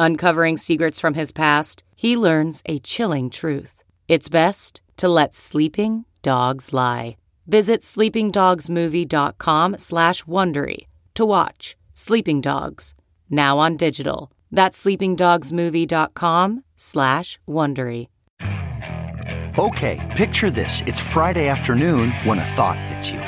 [0.00, 3.82] Uncovering secrets from his past, he learns a chilling truth.
[4.06, 7.16] It's best to let sleeping dogs lie.
[7.48, 12.94] Visit sleepingdogsmovie.com slash Wondery to watch Sleeping Dogs,
[13.28, 14.30] now on digital.
[14.52, 18.06] That's sleepingdogsmovie.com slash Wondery.
[19.58, 20.82] Okay, picture this.
[20.86, 23.27] It's Friday afternoon when a thought hits you.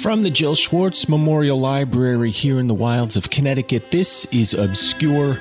[0.00, 5.40] From the Jill Schwartz Memorial Library here in the wilds of Connecticut, this is Obscure,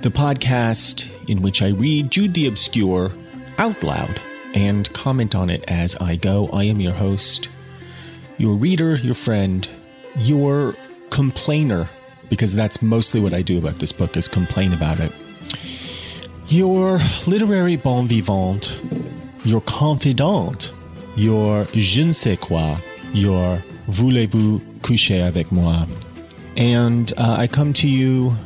[0.00, 3.12] the podcast in which I read Jude the Obscure
[3.58, 4.20] out loud
[4.54, 6.48] and comment on it as I go.
[6.52, 7.48] I am your host,
[8.38, 9.68] your reader, your friend,
[10.16, 10.74] your
[11.10, 11.88] complainer,
[12.28, 15.12] because that's mostly what I do about this book is complain about it.
[16.48, 16.98] Your
[17.28, 18.80] literary bon vivant,
[19.44, 20.72] your confidant,
[21.14, 22.78] your je ne sais quoi,
[23.12, 25.86] your voulez-vous coucher avec moi?
[26.56, 28.36] And uh, I come to you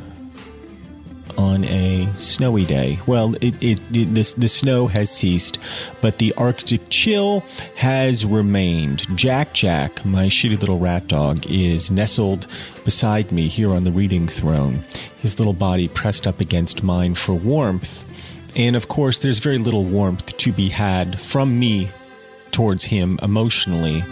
[1.37, 2.97] on a snowy day.
[3.05, 5.59] Well, it, it, it the, the snow has ceased,
[6.01, 7.41] but the Arctic chill
[7.75, 9.05] has remained.
[9.15, 12.47] Jack Jack, my shitty little rat dog, is nestled
[12.85, 14.83] beside me here on the reading throne,
[15.19, 18.03] his little body pressed up against mine for warmth.
[18.55, 21.91] And of course, there's very little warmth to be had from me
[22.51, 24.03] towards him emotionally,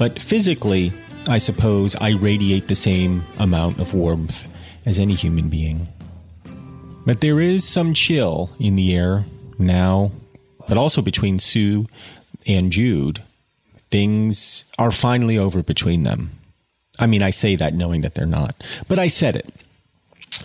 [0.00, 0.94] but physically,
[1.26, 4.46] I suppose I radiate the same amount of warmth
[4.86, 5.88] as any human being.
[7.04, 9.26] But there is some chill in the air
[9.58, 10.10] now,
[10.66, 11.86] but also between Sue
[12.46, 13.22] and Jude.
[13.90, 16.30] Things are finally over between them.
[16.98, 18.54] I mean, I say that knowing that they're not,
[18.88, 19.52] but I said it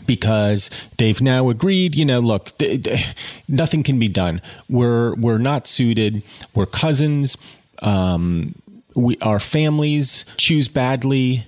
[0.06, 1.96] because they've now agreed.
[1.96, 3.16] You know, look, th- th-
[3.48, 4.42] nothing can be done.
[4.68, 6.24] We're we're not suited.
[6.54, 7.38] We're cousins.
[7.82, 8.56] Um,
[8.96, 11.46] we our families choose badly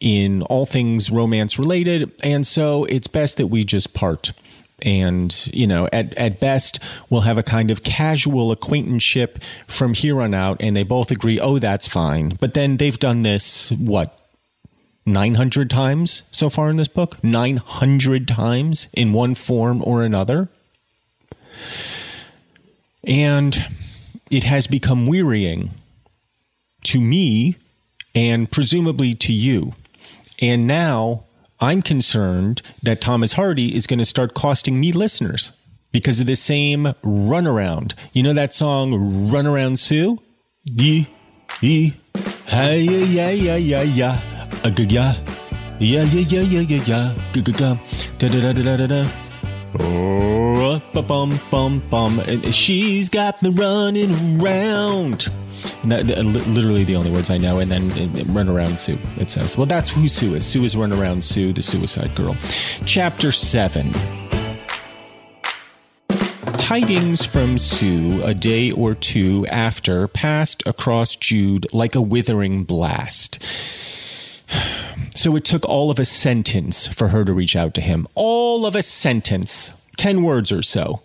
[0.00, 2.12] in all things romance related.
[2.22, 4.32] And so it's best that we just part.
[4.82, 6.78] And, you know, at, at best,
[7.10, 10.58] we'll have a kind of casual acquaintanceship from here on out.
[10.60, 12.36] And they both agree, oh, that's fine.
[12.40, 14.20] But then they've done this, what,
[15.04, 17.22] 900 times so far in this book?
[17.24, 20.48] 900 times in one form or another.
[23.02, 23.66] And
[24.30, 25.70] it has become wearying
[26.84, 27.56] to me
[28.14, 29.74] and presumably to you
[30.40, 31.24] and now
[31.60, 35.52] I'm concerned that Thomas Hardy is going to start costing me listeners
[35.90, 37.94] because of the same runaround.
[38.12, 40.18] You know that song Run Around Sue?
[42.46, 44.20] Hey, yeah, yeah, yeah, yeah,
[44.64, 45.14] uh, yeah,
[45.80, 47.76] yeah, yeah, yeah, yeah, yeah, yeah, ga, ga, ga,
[48.18, 49.10] da, da, da, da, da, da.
[49.80, 52.22] Oh, bum, bum, bum.
[52.52, 55.28] She's got me running around.
[55.84, 59.56] Literally the only words I know, and then Run Around Sue, it says.
[59.56, 60.44] Well, that's who Sue is.
[60.44, 62.36] Sue is Run Around Sue, the Suicide Girl.
[62.84, 63.92] Chapter 7
[66.56, 73.42] Tidings from Sue a day or two after passed across Jude like a withering blast.
[75.14, 78.06] So it took all of a sentence for her to reach out to him.
[78.14, 81.00] All of a sentence, 10 words or so,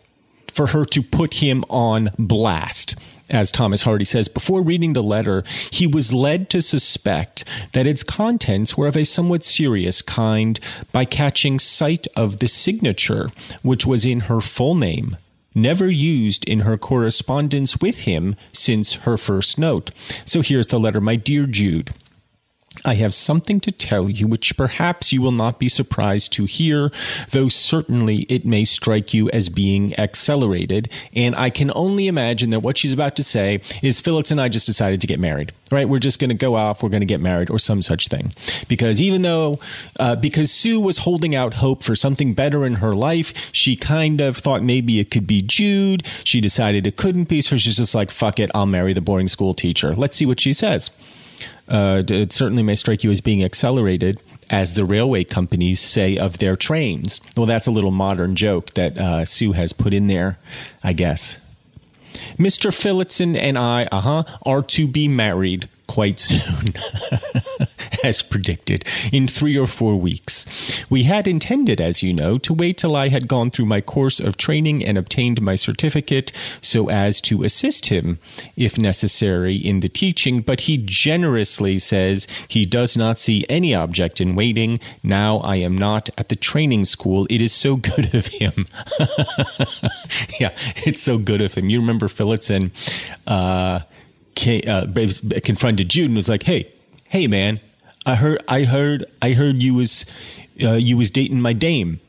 [0.49, 2.95] for her to put him on blast
[3.29, 8.03] as Thomas Hardy says, before reading the letter, he was led to suspect that its
[8.03, 10.59] contents were of a somewhat serious kind
[10.91, 13.31] by catching sight of the signature,
[13.61, 15.17] which was in her full name,
[15.55, 19.91] never used in her correspondence with him since her first note.
[20.25, 21.93] So here's the letter My dear Jude,
[22.85, 26.91] I have something to tell you which perhaps you will not be surprised to hear,
[27.31, 30.89] though certainly it may strike you as being accelerated.
[31.15, 34.49] And I can only imagine that what she's about to say is Phillips and I
[34.49, 35.87] just decided to get married, right?
[35.87, 38.33] We're just going to go off, we're going to get married, or some such thing.
[38.67, 39.59] Because even though,
[39.99, 44.19] uh, because Sue was holding out hope for something better in her life, she kind
[44.19, 46.05] of thought maybe it could be Jude.
[46.23, 49.27] She decided it couldn't be, so she's just like, fuck it, I'll marry the boring
[49.27, 49.95] school teacher.
[49.95, 50.91] Let's see what she says
[51.67, 56.37] uh, it certainly may strike you as being accelerated, as the railway companies say of
[56.37, 57.21] their trains.
[57.35, 60.37] Well, that's a little modern joke that uh, Sue has put in there,
[60.83, 61.37] I guess.
[62.37, 62.73] Mr.
[62.73, 66.73] Phillotson and I, uh huh, are to be married quite soon,
[68.03, 70.45] as predicted, in three or four weeks.
[70.89, 74.19] We had intended, as you know, to wait till I had gone through my course
[74.19, 76.31] of training and obtained my certificate
[76.61, 78.19] so as to assist him,
[78.55, 84.21] if necessary, in the teaching, but he generously says he does not see any object
[84.21, 84.79] in waiting.
[85.03, 87.27] Now I am not at the training school.
[87.29, 88.67] It is so good of him.
[90.39, 90.51] yeah,
[90.85, 91.69] it's so good of him.
[91.69, 92.71] You remember Phillotson,
[93.27, 93.81] uh,
[94.67, 94.87] uh,
[95.43, 96.71] confronted Jude and was like, "Hey,
[97.05, 97.59] hey, man,
[98.05, 100.05] I heard, I heard, I heard you was
[100.61, 101.99] uh, you was dating my dame."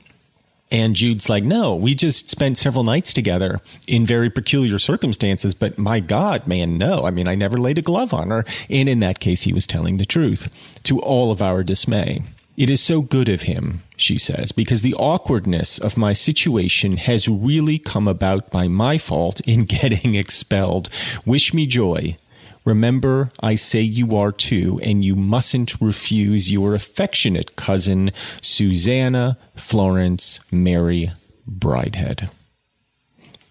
[0.70, 5.78] And Jude's like, "No, we just spent several nights together in very peculiar circumstances, but
[5.78, 7.04] my God, man, no.
[7.04, 9.66] I mean, I never laid a glove on her." And in that case, he was
[9.66, 10.50] telling the truth,
[10.84, 12.22] to all of our dismay.
[12.56, 17.28] It is so good of him, she says, because the awkwardness of my situation has
[17.28, 20.88] really come about by my fault in getting expelled.
[21.26, 22.16] Wish me joy.
[22.64, 30.40] Remember, I say you are too, and you mustn't refuse your affectionate cousin, Susanna Florence
[30.50, 31.10] Mary
[31.50, 32.30] Bridehead.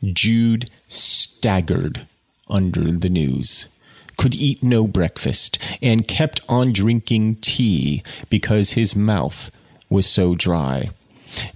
[0.02, 2.08] Jude staggered
[2.50, 3.68] under the news
[4.18, 9.52] could eat no breakfast, and kept on drinking tea because his mouth
[9.90, 10.90] was so dry.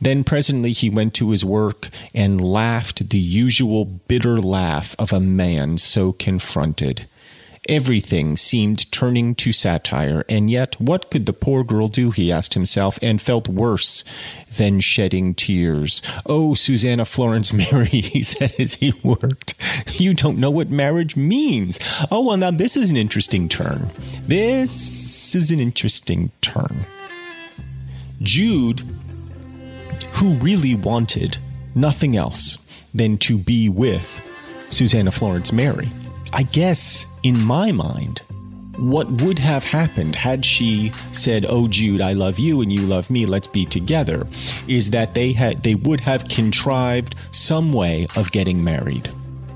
[0.02, 5.20] Then presently he went to his work and laughed the usual bitter laugh of a
[5.20, 7.08] man so confronted.
[7.68, 12.54] Everything seemed turning to satire, and yet what could the poor girl do, he asked
[12.54, 14.04] himself, and felt worse
[14.56, 16.02] than shedding tears.
[16.26, 19.54] Oh, Susanna Florence Mary, he said as he worked,
[19.94, 21.80] you don't know what marriage means.
[22.10, 23.92] Oh, well, now this is an interesting turn.
[24.28, 26.86] This is an interesting turn.
[28.22, 28.82] Jude,
[30.14, 31.38] who really wanted
[31.76, 32.58] nothing else
[32.94, 34.22] than to be with
[34.70, 35.92] Susanna Florence Mary,
[36.34, 38.22] I guess in my mind,
[38.78, 43.10] what would have happened had she said, "Oh Jude, I love you and you love
[43.10, 44.28] me, let's be together,"
[44.68, 49.10] is that they had they would have contrived some way of getting married.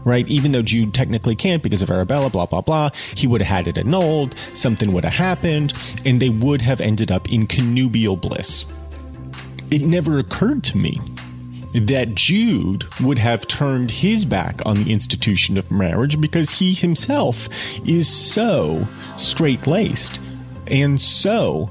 [0.04, 0.28] Right?
[0.28, 3.68] Even though Jude technically can't because of Arabella, blah, blah, blah, he would have had
[3.68, 5.74] it annulled, something would have happened,
[6.04, 8.66] and they would have ended up in connubial bliss.
[9.70, 11.00] It never occurred to me
[11.74, 17.48] that Jude would have turned his back on the institution of marriage because he himself
[17.86, 18.88] is so
[19.18, 20.20] straight laced
[20.68, 21.70] and so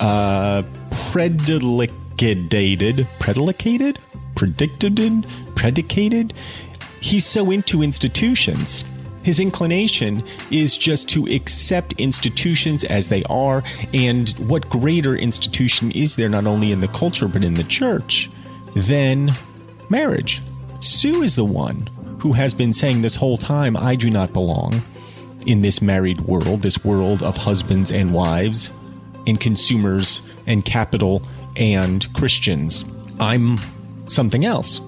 [0.00, 0.62] uh,
[1.10, 3.98] predicated, predicated,
[4.34, 6.32] predicted, predicated.
[7.00, 8.84] He's so into institutions.
[9.22, 10.22] His inclination
[10.52, 13.64] is just to accept institutions as they are.
[13.92, 18.30] And what greater institution is there, not only in the culture, but in the church?
[18.76, 19.32] Than
[19.88, 20.42] marriage.
[20.80, 21.88] Sue is the one
[22.20, 24.82] who has been saying this whole time, I do not belong
[25.46, 28.70] in this married world, this world of husbands and wives,
[29.26, 31.22] and consumers and capital
[31.56, 32.84] and Christians.
[33.18, 33.58] I'm
[34.08, 34.80] something else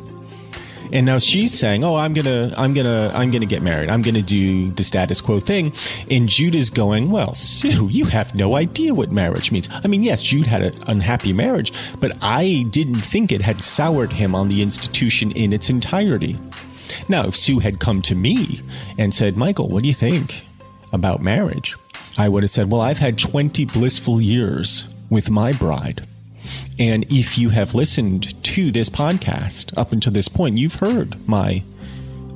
[0.92, 3.88] and now she's saying oh i'm gonna i'm gonna i'm gonna get married.
[3.88, 5.72] I'm gonna do the status quo thing.
[6.10, 9.68] And jude is going well sue you have no idea what marriage means.
[9.70, 14.12] I mean yes jude had an unhappy marriage but i didn't think it had soured
[14.12, 16.36] him on the institution in its entirety.
[17.08, 18.60] Now if sue had come to me
[18.98, 20.44] and said michael what do you think
[20.92, 21.76] about marriage?
[22.16, 26.06] I would have said well i've had 20 blissful years with my bride
[26.78, 31.62] and if you have listened to this podcast up until this point, you've heard my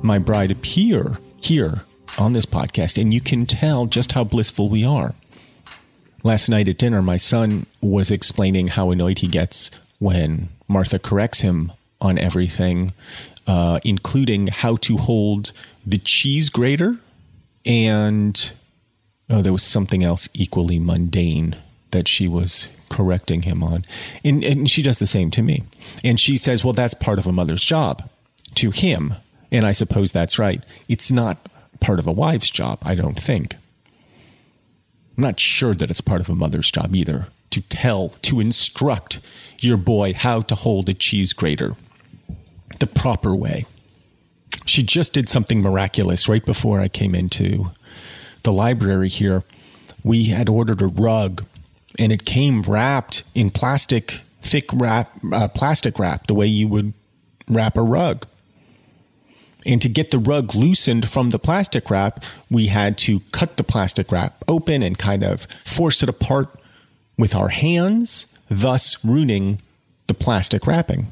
[0.01, 1.83] my bride appear here
[2.19, 5.15] on this podcast, and you can tell just how blissful we are.
[6.23, 11.41] Last night at dinner, my son was explaining how annoyed he gets when Martha corrects
[11.41, 11.71] him
[12.01, 12.91] on everything,
[13.47, 15.53] uh, including how to hold
[15.85, 16.97] the cheese grater.
[17.65, 18.51] And
[19.29, 21.55] oh, there was something else equally mundane
[21.93, 23.85] that she was correcting him on.
[24.23, 25.63] And, and she does the same to me.
[26.03, 28.07] And she says, well, that's part of a mother's job
[28.55, 29.15] to him.
[29.51, 30.63] And I suppose that's right.
[30.87, 33.55] It's not part of a wife's job, I don't think.
[35.17, 39.19] I'm not sure that it's part of a mother's job either to tell, to instruct
[39.59, 41.75] your boy how to hold a cheese grater
[42.79, 43.65] the proper way.
[44.65, 47.71] She just did something miraculous right before I came into
[48.43, 49.43] the library here.
[50.03, 51.45] We had ordered a rug
[51.99, 56.93] and it came wrapped in plastic, thick wrap, uh, plastic wrap, the way you would
[57.47, 58.25] wrap a rug.
[59.65, 63.63] And to get the rug loosened from the plastic wrap, we had to cut the
[63.63, 66.49] plastic wrap open and kind of force it apart
[67.17, 69.61] with our hands, thus ruining
[70.07, 71.07] the plastic wrapping.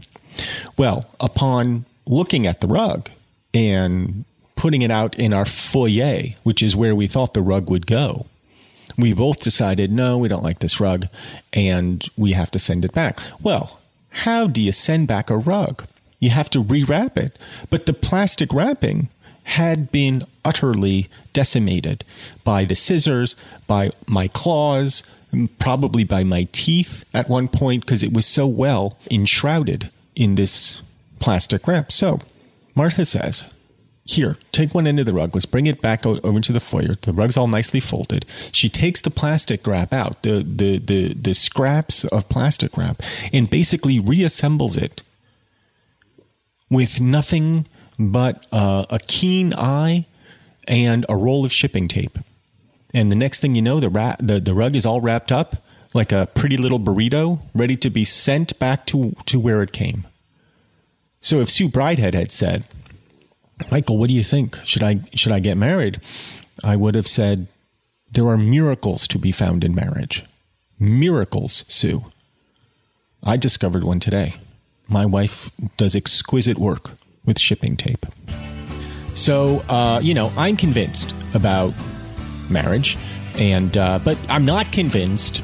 [0.78, 3.10] Well, upon looking at the rug
[3.54, 7.88] and putting it out in our foyer, which is where we thought the rug would
[7.88, 8.26] go,
[8.98, 11.08] we both decided, no, we don't like this rug
[11.54, 13.20] and we have to send it back.
[13.42, 13.80] Well,
[14.10, 15.86] how do you send back a rug?
[16.20, 17.38] You have to rewrap it.
[17.70, 19.10] But the plastic wrapping
[19.44, 22.04] had been utterly decimated
[22.44, 23.36] by the scissors,
[23.68, 25.04] by my claws,
[25.60, 30.82] probably by my teeth at one point because it was so well enshrouded in this
[31.20, 31.92] plastic wrap.
[31.92, 32.20] So
[32.76, 33.46] Martha says,
[34.04, 35.34] here, take one end of the rug.
[35.34, 36.96] Let's bring it back over to the foyer.
[36.96, 38.26] The rug's all nicely folded.
[38.52, 43.50] She takes the plastic wrap out, the, the, the, the scraps of plastic wrap, and
[43.50, 45.04] basically reassembles it
[46.70, 47.68] with nothing
[48.00, 50.06] but uh, a keen eye
[50.68, 52.18] and a roll of shipping tape.
[52.94, 55.58] And the next thing you know, the, ra- the, the rug is all wrapped up
[55.94, 60.08] like a pretty little burrito, ready to be sent back to, to where it came.
[61.20, 62.64] So if Sue Bridehead had said,
[63.70, 64.58] Michael, what do you think?
[64.66, 66.00] Should I should I get married?
[66.64, 67.48] I would have said
[68.12, 70.24] there are miracles to be found in marriage.
[70.80, 72.06] Miracles, Sue.
[73.24, 74.36] I discovered one today.
[74.88, 76.92] My wife does exquisite work
[77.26, 78.06] with shipping tape.
[79.14, 81.74] So, uh, you know, I'm convinced about
[82.50, 82.98] marriage,
[83.38, 85.44] and uh, but I'm not convinced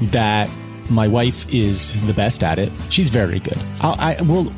[0.00, 0.50] that
[0.90, 2.70] my wife is the best at it.
[2.90, 3.58] She's very good.
[3.80, 4.52] I'll, I will.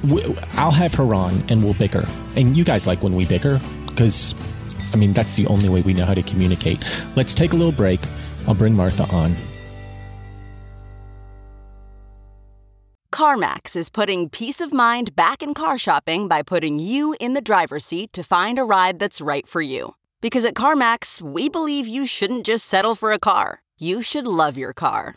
[0.53, 2.07] I'll have her on, and we'll bicker.
[2.37, 4.35] And you guys like when we bicker because,
[4.93, 6.85] I mean, that's the only way we know how to communicate.
[7.17, 8.01] Let's take a little break.
[8.47, 9.37] I'll bring Martha on.
[13.13, 17.41] CarMax is putting peace of mind back in car shopping by putting you in the
[17.41, 19.95] driver's seat to find a ride that's right for you.
[20.21, 23.63] Because at CarMax, we believe you shouldn't just settle for a car.
[23.79, 25.17] You should love your car.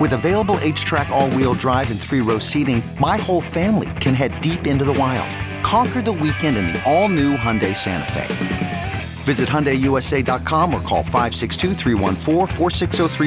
[0.00, 4.84] With available H-Track all-wheel drive and three-row seating, my whole family can head deep into
[4.84, 5.30] the wild.
[5.64, 8.92] Conquer the weekend in the all-new Hyundai Santa Fe.
[9.22, 11.74] Visit HyundaiUSA.com or call 562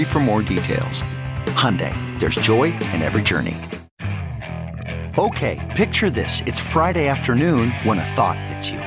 [0.03, 1.01] for more details.
[1.55, 3.55] Hyundai, there's joy in every journey.
[5.17, 6.41] Okay, picture this.
[6.45, 8.86] It's Friday afternoon when a thought hits you.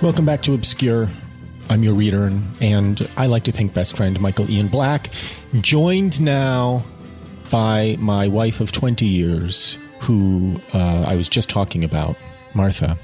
[0.00, 1.08] Welcome back to Obscure.
[1.68, 5.10] I'm your reader, and, and I like to think best friend Michael Ian Black,
[5.60, 6.84] joined now
[7.50, 12.16] by my wife of 20 years, who uh, I was just talking about,
[12.54, 12.96] Martha.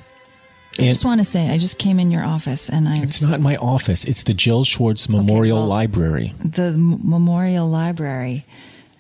[0.78, 3.02] I just want to say, I just came in your office and I.
[3.02, 4.04] It's not my office.
[4.04, 6.32] It's the Jill Schwartz Memorial well, Library.
[6.44, 8.46] The M- Memorial Library.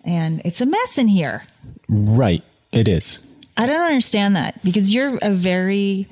[0.04, 1.44] And it's a mess in here.
[1.88, 2.42] Right.
[2.72, 3.20] It is.
[3.56, 6.08] I don't understand that because you're a very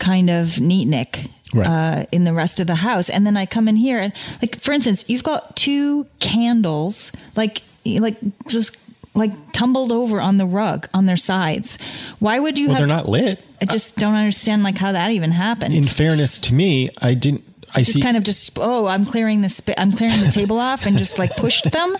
[0.00, 1.66] kind of neatnik Right.
[1.66, 3.08] uh, in the rest of the house.
[3.10, 7.62] And then I come in here and, like, for instance, you've got two candles, like,
[7.84, 8.16] like
[8.46, 8.76] just
[9.14, 11.76] like tumbled over on the rug on their sides.
[12.20, 12.80] Why would you Well, have?
[12.86, 13.40] they're not lit.
[13.60, 15.74] I just don't understand like how that even happened.
[15.74, 17.42] In fairness to me, I didn't.
[17.74, 20.58] I just see- kind of just oh I'm clearing the sp- I'm clearing the table
[20.70, 21.96] off and just like pushed them,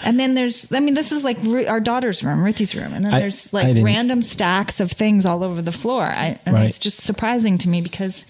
[0.00, 3.04] and then there's I mean this is like Ru- our daughter's room, Ruthie's room, and
[3.04, 6.02] then I- there's like random stacks of things all over the floor.
[6.04, 6.66] I, and Right.
[6.66, 8.24] it's just surprising to me because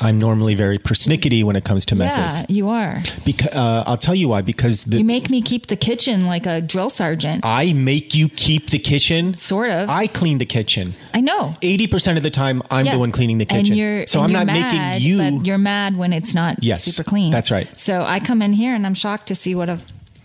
[0.00, 2.40] I'm normally very persnickety when it comes to messes.
[2.40, 4.42] yeah you are Because uh, I'll tell you why.
[4.42, 8.28] Because the you make me keep the kitchen like a drill sergeant, I make you
[8.28, 9.36] keep the kitchen.
[9.36, 9.88] sort of.
[9.88, 10.94] I clean the kitchen.
[11.14, 11.56] I know.
[11.62, 12.92] Eighty percent of the time, I'm Yeah.
[12.92, 13.66] the one cleaning the kitchen.
[13.72, 15.38] And you're, so and I'm you're not mad, making you.
[15.38, 17.30] But you're mad when it's not Yes, super clean.
[17.30, 17.68] that's right.
[17.78, 19.78] So I come in here and I'm shocked to see what a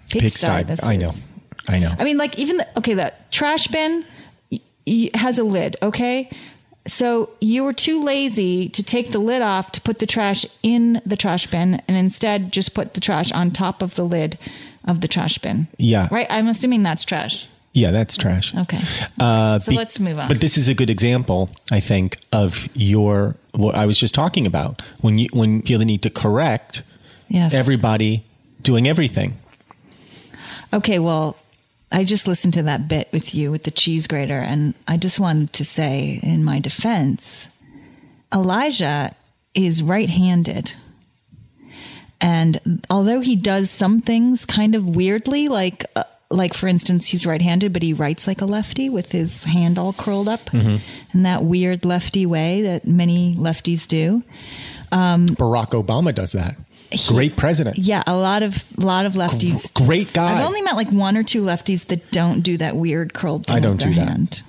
[0.09, 1.11] pigsty I know.
[1.67, 1.93] I know.
[1.99, 4.03] I mean, like even the, okay, the trash bin
[4.51, 5.75] y- y- has a lid.
[5.83, 6.29] Okay,
[6.89, 11.01] so you were too lazy to take the lid off to put the trash in
[11.05, 14.37] the trash bin, and instead just put the trash on top of the lid
[14.85, 15.67] of the trash bin.
[15.77, 16.07] Yeah.
[16.11, 16.27] right.
[16.29, 17.47] I'm assuming that's trash.
[17.73, 18.55] yeah, that's trash.
[18.55, 18.81] Okay.
[19.19, 20.27] Uh, So let's move on.
[20.27, 24.45] But this is a good example, I think, of your what I was just talking
[24.47, 26.81] about when you when you feel the need to correct
[27.29, 27.53] Yes.
[27.53, 28.23] everybody
[28.63, 29.37] doing everything.
[30.73, 31.35] Okay, well,
[31.91, 35.19] I just listened to that bit with you with the cheese grater, and I just
[35.19, 37.49] wanted to say, in my defense,
[38.33, 39.15] Elijah
[39.55, 40.73] is right handed.
[42.21, 47.25] And although he does some things kind of weirdly, like, uh, like for instance, he's
[47.25, 50.53] right-handed, but he writes like a lefty with his hand all curled up
[51.13, 54.21] in that weird lefty way that many lefties do.
[55.29, 56.55] Barack Obama does that.
[57.07, 57.77] Great president.
[57.77, 59.71] Yeah, a lot of lot of lefties.
[59.73, 60.39] Great guy.
[60.39, 63.55] I've only met like one or two lefties that don't do that weird curled thing
[63.55, 64.07] I don't with their do that.
[64.07, 64.41] hand.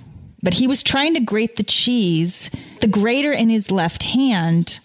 [0.43, 4.81] But he was trying to grate the cheese, the grater in his left hand,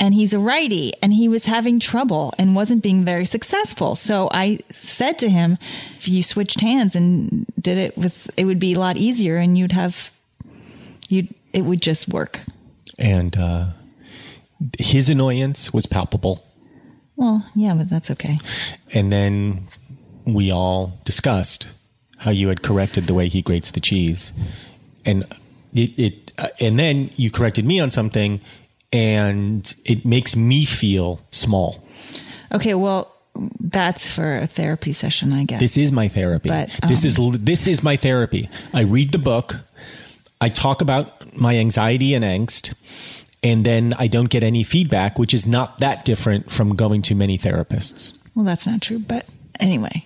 [0.00, 3.94] and he's a righty, and he was having trouble and wasn't being very successful.
[3.94, 5.56] So I said to him,
[5.98, 9.56] if you switched hands and did it with, it would be a lot easier, and
[9.56, 10.10] you'd have,
[11.08, 12.40] you'd, it would just work.
[12.98, 13.66] and uh,
[14.80, 16.44] his annoyance was palpable.
[17.18, 18.38] Well, yeah, but that's okay.
[18.94, 19.66] And then
[20.24, 21.66] we all discussed
[22.16, 24.32] how you had corrected the way he grates the cheese,
[25.04, 25.24] and
[25.74, 28.40] it, it uh, and then you corrected me on something,
[28.92, 31.84] and it makes me feel small.
[32.52, 33.12] Okay, well,
[33.58, 35.58] that's for a therapy session, I guess.
[35.58, 36.50] This is my therapy.
[36.50, 38.48] But, this is um, this is my therapy.
[38.72, 39.56] I read the book,
[40.40, 42.74] I talk about my anxiety and angst,
[43.42, 47.14] and then I don't get any feedback, which is not that different from going to
[47.14, 48.16] many therapists.
[48.34, 49.26] well, that's not true, but
[49.60, 50.04] anyway.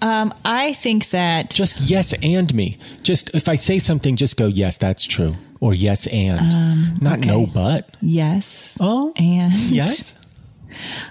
[0.00, 2.78] Um, I think that Just yes and me.
[3.02, 7.28] Just if I say something, just go yes, that's true, or yes and, not okay.
[7.28, 7.96] no but.
[8.00, 8.76] yes.
[8.80, 10.14] Oh, and Yes,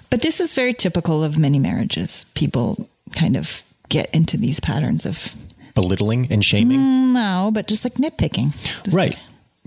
[0.10, 2.26] But this is very typical of many marriages.
[2.34, 5.34] People kind of get into these patterns of
[5.74, 7.14] belittling and shaming.
[7.14, 8.54] no, but just like nitpicking.
[8.84, 9.18] Just Right.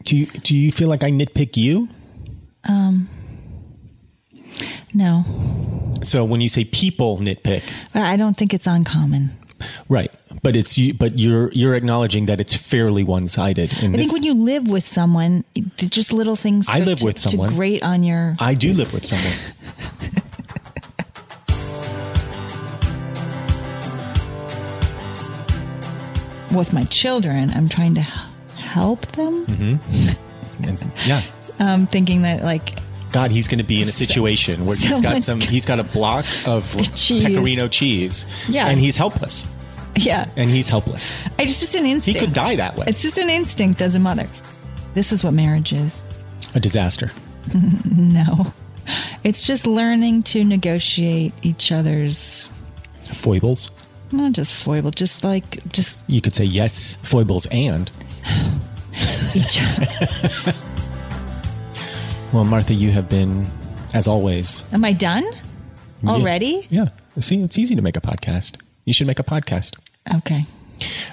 [0.04, 1.88] Do you do you feel like I nitpick you?
[2.68, 3.08] Um,
[4.92, 5.24] no,
[6.02, 7.62] So when you say people nitpick,
[7.94, 9.36] I don't think it's uncommon.
[9.88, 10.10] right?
[10.42, 10.94] But it's you.
[10.94, 13.72] But you're you're acknowledging that it's fairly one sided.
[13.72, 15.44] I think when you live with someone,
[15.78, 16.66] just little things.
[16.68, 17.50] I live to- with someone.
[17.50, 18.36] to grate on your.
[18.38, 19.32] I do live with someone.
[26.54, 28.06] with my children, I'm trying to
[28.74, 29.46] help them.
[29.46, 30.64] Mm-hmm.
[30.64, 31.22] And yeah.
[31.60, 32.78] Um, thinking that like
[33.12, 35.40] God, he's going to be in a situation where he's got some.
[35.40, 37.24] He's got a block of Cheese.
[37.24, 38.26] pecorino cheese.
[38.48, 38.66] Yeah.
[38.66, 39.46] and he's helpless.
[39.96, 41.12] yeah, And he's helpless.
[41.38, 42.18] it's just an instinct.
[42.18, 42.87] He could die that way.
[42.88, 44.28] It's just an instinct as a mother.
[44.94, 46.02] This is what marriage is.
[46.54, 47.10] a disaster.
[47.87, 48.52] No,
[49.22, 52.48] it's just learning to negotiate each other's
[53.12, 53.70] Foibles.
[54.12, 57.90] not just foible, just like just You could say yes, foibles and.
[62.32, 63.46] Well, Martha, you have been,
[63.92, 65.24] as always, Am I done
[66.02, 66.10] Yeah.
[66.10, 66.66] already?
[66.68, 66.87] Yeah.
[67.20, 68.56] See, it's easy to make a podcast.
[68.87, 69.76] You should make a podcast.
[70.16, 70.44] Okay.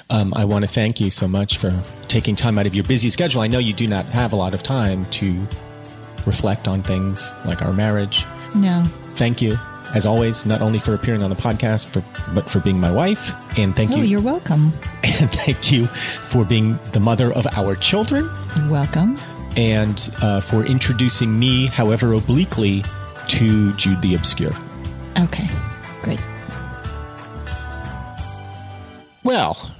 [0.09, 3.11] Um, I want to thank you so much for taking time out of your busy
[3.11, 3.41] schedule.
[3.41, 5.47] I know you do not have a lot of time to
[6.25, 8.25] reflect on things like our marriage.
[8.55, 8.83] No.
[9.13, 9.59] Thank you,
[9.93, 13.33] as always, not only for appearing on the podcast, for, but for being my wife.
[13.57, 14.03] And thank Oh, you.
[14.03, 14.71] you're welcome.
[15.03, 19.17] and thank you for being the mother of our children You're welcome.
[19.57, 22.83] and uh, for introducing me, however obliquely,
[23.29, 24.53] to Jude the Obscure.
[25.19, 25.49] Okay.
[26.01, 26.19] Great.
[29.23, 29.71] Well,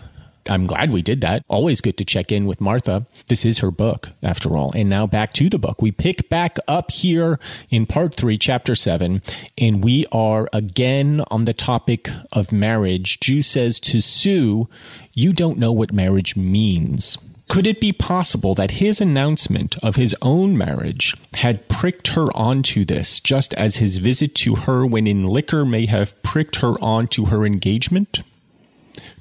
[0.52, 1.46] I'm glad we did that.
[1.48, 3.06] Always good to check in with Martha.
[3.28, 4.74] This is her book, after all.
[4.76, 5.82] And now back to the book.
[5.82, 9.22] We pick back up here in part three, chapter seven,
[9.58, 13.22] and we are again on the topic of marriage.
[13.22, 14.68] Jude says to Sue,
[15.14, 17.18] You don't know what marriage means.
[17.48, 22.84] Could it be possible that his announcement of his own marriage had pricked her onto
[22.84, 27.28] this, just as his visit to her when in liquor may have pricked her onto
[27.28, 28.22] her engagement?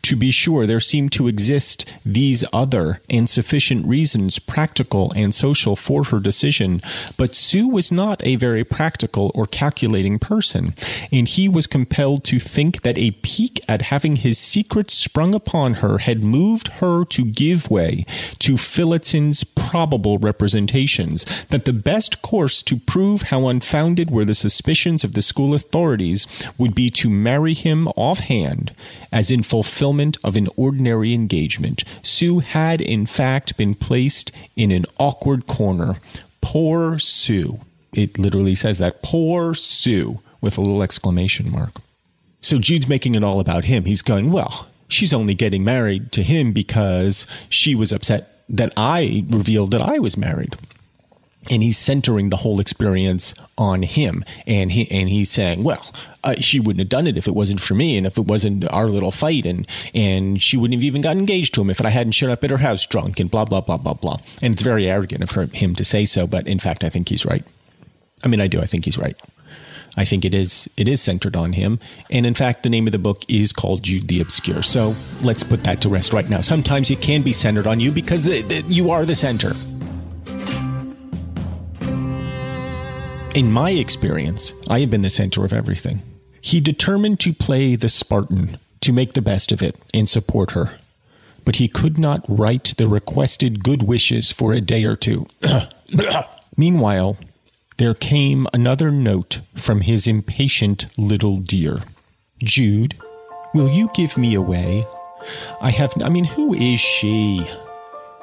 [0.03, 5.77] To be sure, there seem to exist these other and sufficient reasons, practical and social,
[5.77, 6.81] for her decision,
[7.19, 10.75] but Sue was not a very practical or calculating person,
[11.13, 15.75] and he was compelled to think that a pique at having his secret sprung upon
[15.75, 18.07] her had moved her to give way
[18.39, 25.05] to Phillotson's probable representations, that the best course to prove how unfounded were the suspicions
[25.05, 28.75] of the school authorities would be to marry him offhand,
[29.13, 31.83] as in fulfillment fulfillment of an ordinary engagement.
[32.03, 35.97] Sue had, in fact, been placed in an awkward corner.
[36.41, 37.59] Poor Sue.
[37.93, 39.03] It literally says that.
[39.03, 41.81] Poor Sue, with a little exclamation mark.
[42.41, 43.85] So Jude's making it all about him.
[43.85, 49.25] He's going, well, she's only getting married to him because she was upset that I
[49.29, 50.57] revealed that I was married
[51.49, 54.25] and he's centering the whole experience on him.
[54.47, 55.91] And he and he's saying well
[56.23, 58.71] uh, she wouldn't have done it if it wasn't for me and if it wasn't
[58.71, 59.47] our little fight.
[59.47, 62.45] And and she wouldn't have even got engaged to him if I hadn't shown up
[62.45, 64.19] at her house drunk and blah blah blah blah blah.
[64.43, 66.27] And it's very arrogant of her, him to say so.
[66.27, 67.45] But in fact I think he's right.
[68.23, 68.61] I mean I do.
[68.61, 69.17] I think he's right.
[69.97, 71.81] I think it is it is centered on him.
[72.11, 74.63] And in fact the name of the book is called Jude the Obscure.
[74.63, 76.43] So let's put that to rest right now.
[76.43, 79.55] Sometimes it can be centered on you because you are the center
[83.35, 86.03] In my experience, I have been the center of everything.
[86.41, 90.79] He determined to play the Spartan, to make the best of it, and support her.
[91.45, 95.29] But he could not write the requested good wishes for a day or two.
[96.57, 97.19] Meanwhile,
[97.77, 101.83] there came another note from his impatient little dear.
[102.43, 102.99] Jude,
[103.55, 104.85] will you give me away?
[105.61, 107.47] I have, I mean, who is she?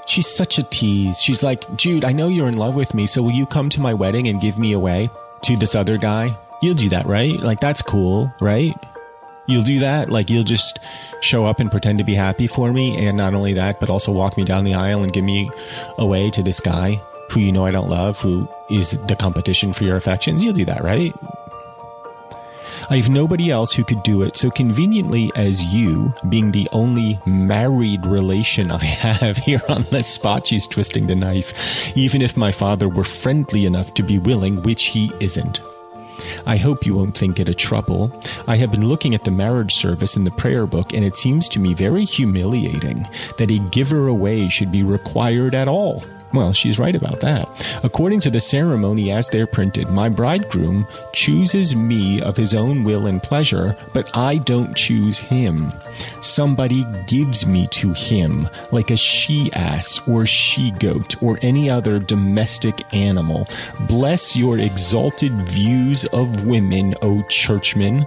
[0.08, 1.22] She's such a tease.
[1.22, 3.82] She's like, Jude, I know you're in love with me, so will you come to
[3.82, 5.10] my wedding and give me away
[5.44, 6.36] to this other guy?
[6.62, 7.40] You'll do that, right?
[7.40, 8.74] Like, that's cool, right?
[9.48, 10.10] You'll do that?
[10.10, 10.80] Like, you'll just
[11.22, 13.06] show up and pretend to be happy for me.
[13.06, 15.50] And not only that, but also walk me down the aisle and give me
[15.98, 19.84] away to this guy who you know I don't love, who is the competition for
[19.84, 20.44] your affections.
[20.44, 21.14] You'll do that, right?
[22.90, 27.20] I have nobody else who could do it so conveniently as you, being the only
[27.26, 30.48] married relation I have here on the spot.
[30.48, 31.98] She's twisting the knife.
[31.98, 35.60] Even if my father were friendly enough to be willing, which he isn't.
[36.46, 38.10] I hope you won't think it a trouble.
[38.48, 41.50] I have been looking at the marriage service in the prayer book, and it seems
[41.50, 43.06] to me very humiliating
[43.38, 46.06] that a giver away should be required at all.
[46.34, 47.48] Well, she's right about that.
[47.84, 53.08] According to the ceremony as they're printed, my bridegroom chooses me of his own will
[53.08, 55.72] and pleasure, but I don't choose him.
[56.22, 61.98] Somebody gives me to him, like a she ass or she goat or any other
[61.98, 63.48] domestic animal.
[63.88, 68.06] Bless your exalted views of women, O churchmen.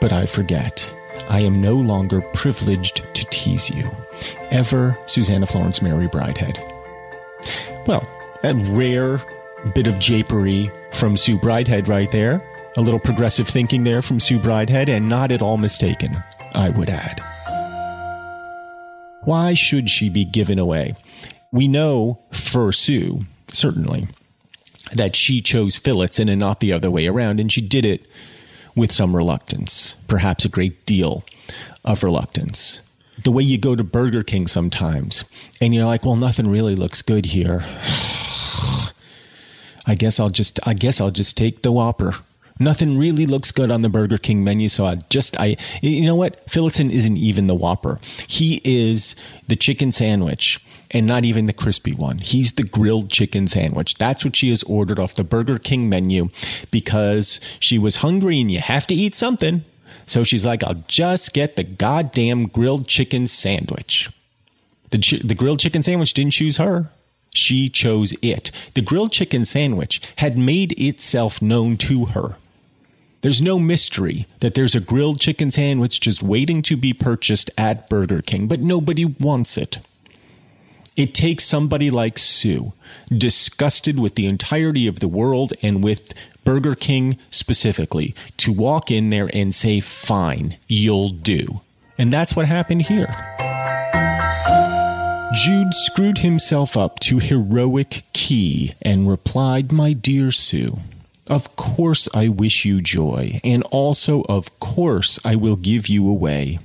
[0.00, 0.92] But I forget.
[1.28, 3.90] I am no longer privileged to tease you.
[4.50, 6.75] Ever, Susanna Florence Mary Bridehead.
[7.86, 8.08] Well,
[8.42, 9.20] a rare
[9.72, 12.42] bit of japery from Sue Bridehead right there.
[12.76, 16.16] A little progressive thinking there from Sue Bridehead, and not at all mistaken,
[16.52, 17.22] I would add.
[19.22, 20.94] Why should she be given away?
[21.52, 24.08] We know for Sue, certainly,
[24.92, 28.06] that she chose Phillotson and not the other way around, and she did it
[28.74, 31.24] with some reluctance, perhaps a great deal
[31.84, 32.80] of reluctance
[33.22, 35.24] the way you go to Burger King sometimes
[35.60, 37.64] and you're like, well, nothing really looks good here.
[39.88, 42.14] I guess I'll just I guess I'll just take the Whopper.
[42.58, 46.16] Nothing really looks good on the Burger King menu, so I just I you know
[46.16, 46.48] what?
[46.50, 48.00] Phillotson isn't even the Whopper.
[48.26, 49.14] He is
[49.46, 52.18] the chicken sandwich and not even the crispy one.
[52.18, 53.96] He's the grilled chicken sandwich.
[53.96, 56.30] That's what she has ordered off the Burger King menu
[56.70, 59.64] because she was hungry and you have to eat something.
[60.06, 64.08] So she's like, I'll just get the goddamn grilled chicken sandwich.
[64.90, 66.90] The, ch- the grilled chicken sandwich didn't choose her.
[67.34, 68.50] She chose it.
[68.74, 72.36] The grilled chicken sandwich had made itself known to her.
[73.20, 77.88] There's no mystery that there's a grilled chicken sandwich just waiting to be purchased at
[77.88, 79.78] Burger King, but nobody wants it.
[80.96, 82.72] It takes somebody like Sue,
[83.10, 89.10] disgusted with the entirety of the world and with Burger King specifically, to walk in
[89.10, 91.60] there and say, Fine, you'll do.
[91.98, 93.14] And that's what happened here.
[95.34, 100.78] Jude screwed himself up to heroic key and replied, My dear Sue,
[101.28, 106.58] of course I wish you joy, and also of course I will give you away.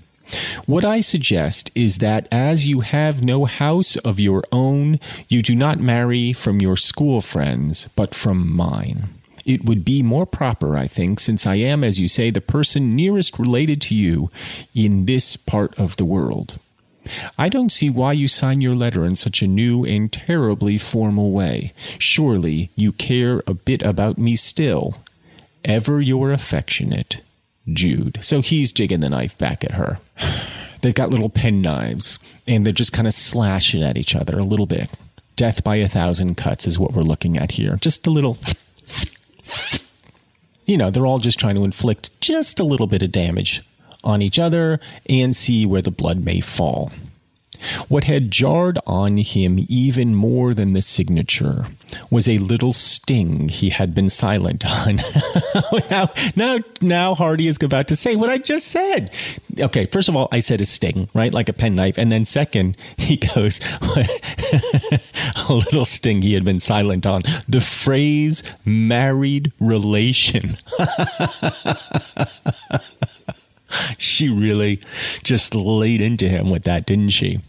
[0.65, 5.55] What I suggest is that as you have no house of your own, you do
[5.55, 9.09] not marry from your school friends, but from mine.
[9.45, 12.95] It would be more proper, I think, since I am, as you say, the person
[12.95, 14.29] nearest related to you
[14.75, 16.59] in this part of the world.
[17.37, 21.31] I don't see why you sign your letter in such a new and terribly formal
[21.31, 21.73] way.
[21.97, 24.97] Surely you care a bit about me still.
[25.65, 27.21] Ever your affectionate
[27.71, 28.19] Jude.
[28.21, 29.99] So he's jigging the knife back at her.
[30.81, 34.43] They've got little pen knives and they're just kind of slashing at each other a
[34.43, 34.89] little bit.
[35.35, 37.77] Death by a thousand cuts is what we're looking at here.
[37.77, 38.37] Just a little.
[40.65, 43.61] You know, they're all just trying to inflict just a little bit of damage
[44.03, 46.91] on each other and see where the blood may fall.
[47.87, 51.67] What had jarred on him even more than the signature
[52.09, 55.01] was a little sting he had been silent on.
[55.89, 59.11] now, now, now Hardy is about to say what I just said.
[59.59, 61.33] Okay, first of all, I said a sting, right?
[61.33, 61.97] Like a penknife.
[61.97, 64.07] And then second, he goes, a
[65.49, 67.23] little sting he had been silent on.
[67.47, 70.57] The phrase married relation.
[73.97, 74.81] she really
[75.23, 77.39] just laid into him with that, didn't she?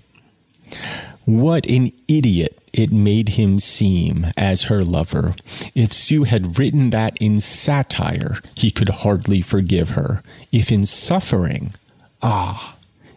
[1.25, 5.35] What an idiot it made him seem as her lover.
[5.75, 10.23] If Sue had written that in satire, he could hardly forgive her.
[10.51, 11.75] If in suffering,
[12.23, 12.77] ah,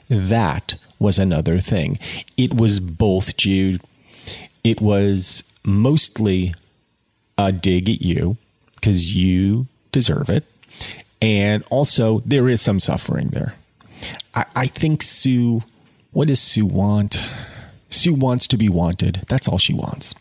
[0.09, 1.99] that was another thing.
[2.37, 3.81] It was both, Jude.
[4.63, 6.53] It was mostly
[7.37, 8.37] a dig at you
[8.75, 10.43] because you deserve it.
[11.21, 13.55] And also, there is some suffering there.
[14.33, 15.63] I, I think Sue,
[16.15, 17.19] what does Sue want?
[17.89, 19.25] Sue wants to be wanted.
[19.27, 20.15] That's all she wants.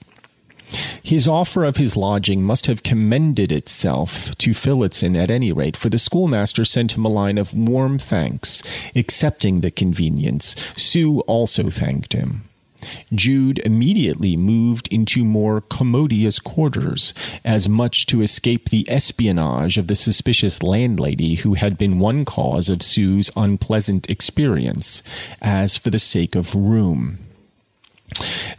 [1.05, 5.89] His offer of his lodging must have commended itself to Phillotson at any rate, for
[5.89, 8.61] the schoolmaster sent him a line of warm thanks,
[8.97, 10.57] accepting the convenience.
[10.77, 12.49] Sue also thanked him.
[13.15, 19.97] Jude immediately moved into more commodious quarters, as much to escape the espionage of the
[19.97, 25.03] suspicious landlady who had been one cause of Sue's unpleasant experience,
[25.41, 27.19] as for the sake of room.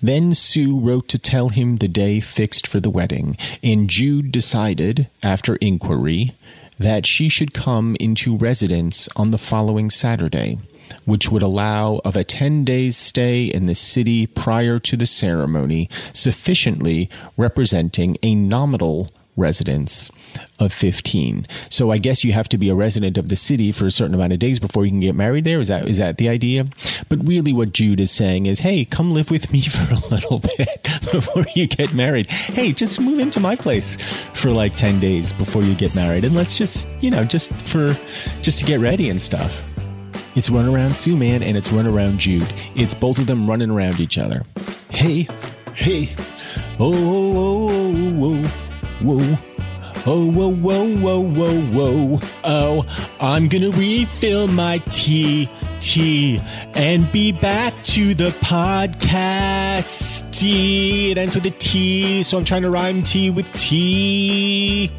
[0.01, 5.07] Then Sue wrote to tell him the day fixed for the wedding, and Jude decided,
[5.23, 6.33] after inquiry,
[6.77, 10.57] that she should come into residence on the following Saturday,
[11.05, 15.89] which would allow of a 10 days stay in the city prior to the ceremony,
[16.13, 20.09] sufficiently representing a nominal residence
[20.59, 21.45] of 15.
[21.69, 24.15] So I guess you have to be a resident of the city for a certain
[24.15, 25.59] amount of days before you can get married there.
[25.59, 26.65] Is that is that the idea?
[27.09, 30.39] But really what Jude is saying is, "Hey, come live with me for a little
[30.39, 32.27] bit before you get married.
[32.27, 33.97] Hey, just move into my place
[34.33, 37.97] for like 10 days before you get married and let's just, you know, just for
[38.41, 39.74] just to get ready and stuff."
[40.35, 42.45] It's run around Sue Man and it's run around Jude.
[42.75, 44.43] It's both of them running around each other.
[44.89, 45.27] Hey,
[45.73, 46.13] hey.
[46.77, 48.47] Oh, oh, oh, oh, oh.
[49.01, 49.37] whoa.
[50.07, 52.19] Oh, whoa, whoa, whoa, whoa, whoa.
[52.43, 52.85] Oh,
[53.19, 56.39] I'm gonna refill my tea, tea,
[56.75, 60.23] and be back to the podcast.
[60.43, 64.91] It ends with a T, so I'm trying to rhyme tea with tea.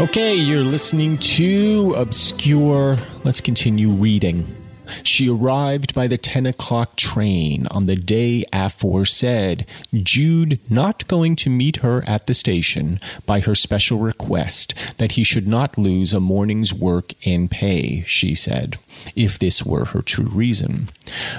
[0.00, 2.94] Okay, you're listening to Obscure.
[3.22, 4.59] Let's continue reading.
[5.02, 11.50] She arrived by the 10 o'clock train on the day aforesaid, Jude not going to
[11.50, 16.20] meet her at the station by her special request that he should not lose a
[16.20, 18.78] morning's work and pay, she said,
[19.16, 20.90] if this were her true reason.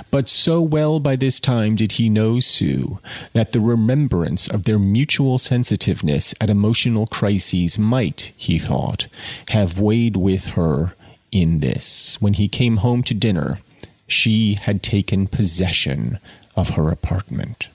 [0.09, 2.99] But so well by this time did he know Sue
[3.33, 9.07] that the remembrance of their mutual sensitiveness at emotional crises might, he thought,
[9.49, 10.93] have weighed with her
[11.31, 12.17] in this.
[12.19, 13.59] When he came home to dinner,
[14.07, 16.19] she had taken possession
[16.55, 17.69] of her apartment.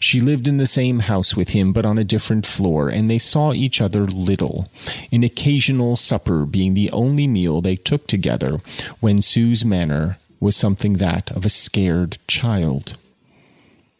[0.00, 3.18] She lived in the same house with him, but on a different floor, and they
[3.18, 4.68] saw each other little,
[5.12, 8.58] an occasional supper being the only meal they took together
[8.98, 12.96] when Sue's manner was something that of a scared child.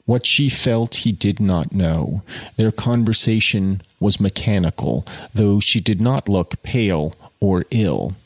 [0.06, 2.22] What she felt he did not know.
[2.56, 8.16] Their conversation was mechanical, though she did not look pale or ill.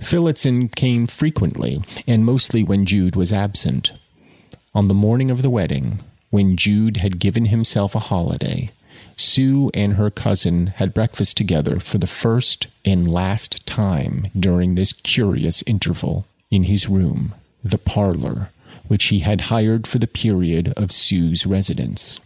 [0.00, 3.92] Phillotson came frequently, and mostly when Jude was absent.
[4.74, 8.70] On the morning of the wedding, when Jude had given himself a holiday,
[9.16, 14.92] Sue and her cousin had breakfast together for the first and last time during this
[14.92, 18.50] curious interval in his room, the parlor,
[18.88, 22.18] which he had hired for the period of Sue's residence.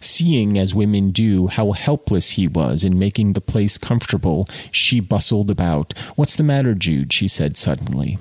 [0.00, 5.50] Seeing, as women do, how helpless he was in making the place comfortable, she bustled
[5.50, 5.96] about.
[6.16, 7.12] What's the matter, Jude?
[7.12, 8.18] she said suddenly.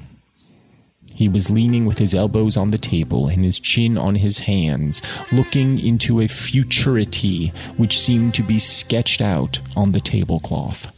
[1.13, 5.01] He was leaning with his elbows on the table and his chin on his hands,
[5.31, 10.91] looking into a futurity which seemed to be sketched out on the tablecloth.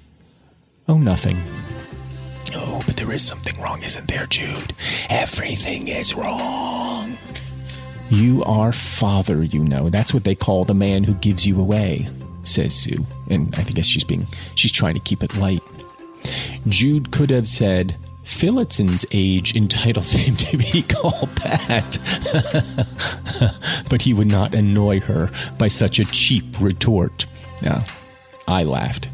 [0.88, 1.42] Oh, nothing.
[2.54, 4.74] Oh, but there is something wrong, isn't there, Jude?
[5.10, 6.93] Everything is wrong.
[8.10, 9.90] You are father, you know.
[9.90, 12.08] That's what they call the man who gives you away,
[12.44, 13.06] says Sue.
[13.30, 15.64] And I guess she's being she's trying to keep it light.
[16.68, 22.00] Jude could have said, Phillotson's age entitles him to be called that.
[23.90, 27.26] but he would not annoy her by such a cheap retort.
[27.62, 27.84] Now,
[28.48, 29.10] I laughed.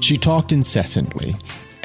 [0.00, 1.36] She talked incessantly,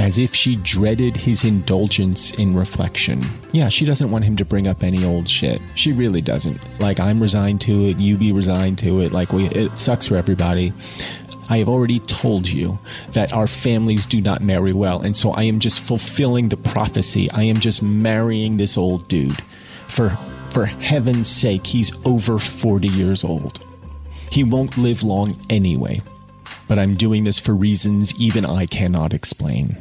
[0.01, 3.21] as if she dreaded his indulgence in reflection.
[3.51, 5.61] Yeah, she doesn't want him to bring up any old shit.
[5.75, 6.59] She really doesn't.
[6.79, 9.11] Like, I'm resigned to it, you be resigned to it.
[9.11, 10.73] Like, we, it sucks for everybody.
[11.51, 12.79] I have already told you
[13.11, 17.29] that our families do not marry well, and so I am just fulfilling the prophecy.
[17.29, 19.39] I am just marrying this old dude.
[19.87, 20.09] For
[20.49, 23.63] for heaven's sake, he's over 40 years old.
[24.31, 26.01] He won't live long anyway.
[26.67, 29.77] But I'm doing this for reasons even I cannot explain.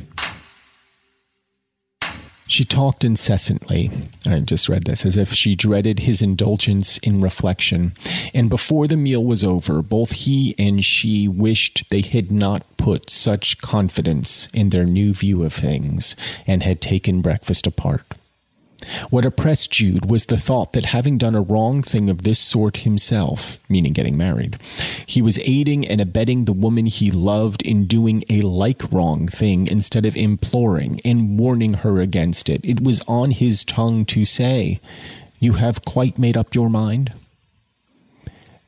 [2.51, 3.93] She talked incessantly,
[4.27, 7.93] I just read this, as if she dreaded his indulgence in reflection.
[8.35, 13.09] And before the meal was over, both he and she wished they had not put
[13.09, 18.03] such confidence in their new view of things and had taken breakfast apart.
[19.11, 22.79] What oppressed Jude was the thought that having done a wrong thing of this sort
[22.79, 24.59] himself, meaning getting married,
[25.07, 29.67] he was aiding and abetting the woman he loved in doing a like wrong thing
[29.67, 32.65] instead of imploring and warning her against it.
[32.65, 34.81] It was on his tongue to say,
[35.39, 37.13] You have quite made up your mind?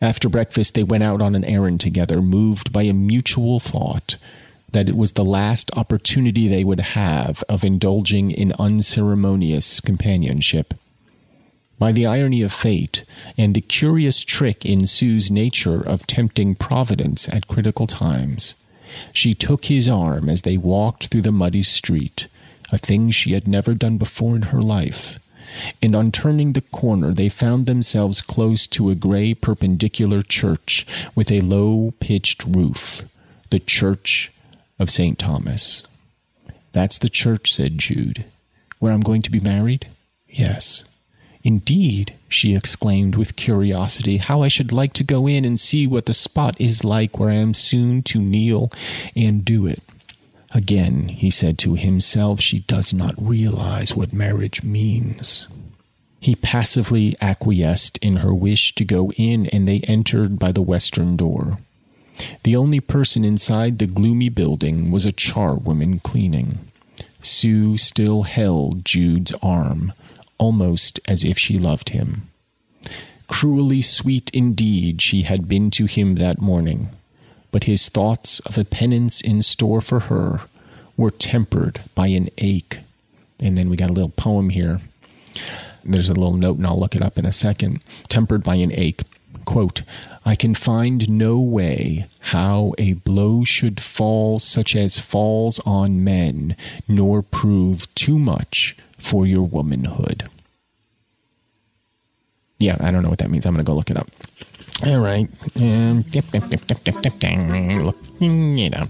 [0.00, 4.16] After breakfast, they went out on an errand together, moved by a mutual thought
[4.72, 10.74] that it was the last opportunity they would have of indulging in unceremonious companionship.
[11.78, 13.04] By the irony of fate
[13.36, 18.54] and the curious trick in Sue's nature of tempting Providence at critical times,
[19.12, 22.28] she took his arm as they walked through the muddy street,
[22.70, 25.18] a thing she had never done before in her life.
[25.82, 31.30] And on turning the corner, they found themselves close to a gray perpendicular church with
[31.30, 33.02] a low pitched roof,
[33.50, 34.31] the church
[34.82, 35.18] of St.
[35.18, 35.84] Thomas.
[36.72, 38.24] That's the church, said Jude,
[38.80, 39.86] where I'm going to be married?
[40.28, 40.84] Yes.
[41.44, 46.06] Indeed, she exclaimed with curiosity, how I should like to go in and see what
[46.06, 48.70] the spot is like where I am soon to kneel
[49.16, 49.80] and do it.
[50.54, 55.48] Again, he said to himself, she does not realize what marriage means.
[56.20, 61.16] He passively acquiesced in her wish to go in, and they entered by the western
[61.16, 61.58] door.
[62.44, 66.58] The only person inside the gloomy building was a charwoman cleaning.
[67.20, 69.92] Sue still held Jude's arm,
[70.38, 72.28] almost as if she loved him.
[73.28, 76.90] Cruelly sweet indeed she had been to him that morning,
[77.50, 80.40] but his thoughts of a penance in store for her
[80.96, 82.80] were tempered by an ache.
[83.40, 84.80] And then we got a little poem here.
[85.84, 87.80] There's a little note, and I'll look it up in a second.
[88.08, 89.02] Tempered by an ache.
[89.44, 89.82] Quote,
[90.24, 96.56] I can find no way how a blow should fall such as falls on men,
[96.86, 100.28] nor prove too much for your womanhood.
[102.58, 103.44] Yeah, I don't know what that means.
[103.44, 104.08] I'm going to go look it up.
[104.86, 105.28] All right.
[105.56, 106.04] Um,
[107.82, 108.88] looking it up.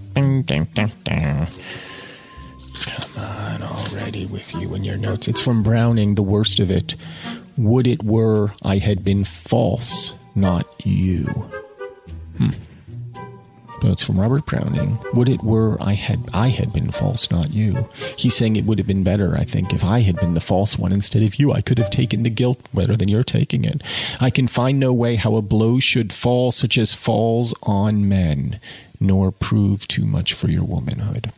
[2.85, 5.27] Come on, already with you and your notes.
[5.27, 6.95] It's from Browning, The Worst of It.
[7.57, 11.25] Would it were I had been false not you.
[12.37, 12.49] Hmm.
[13.83, 14.97] it's from Robert Browning.
[15.13, 17.87] Would it were I had I had been false, not you.
[18.17, 20.77] He's saying it would have been better, I think, if I had been the false
[20.77, 21.51] one instead of you.
[21.51, 23.83] I could have taken the guilt better than you're taking it.
[24.19, 28.59] I can find no way how a blow should fall such as falls on men,
[28.99, 31.31] nor prove too much for your womanhood.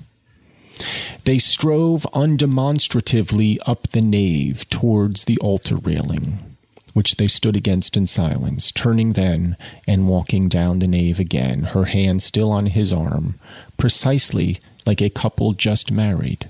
[1.24, 6.55] They strove undemonstratively up the nave towards the altar railing
[6.96, 11.86] which they stood against in silence, turning then and walking down the nave again, her
[11.86, 13.38] hand still on his arm,
[13.78, 16.48] precisely like a couple just married.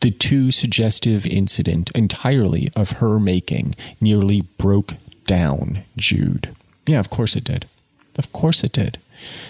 [0.00, 4.94] The too suggestive incident, entirely of her making, nearly broke
[5.26, 6.56] down Jude.
[6.86, 7.66] Yeah, of course it did.
[8.16, 8.96] Of course it did.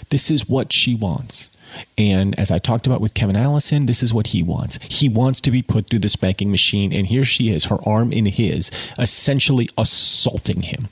[0.08, 1.50] This is what she wants.
[1.98, 4.78] And as I talked about with Kevin Allison, this is what he wants.
[4.88, 8.12] He wants to be put through the spanking machine, and here she is, her arm
[8.12, 10.88] in his, essentially assaulting him.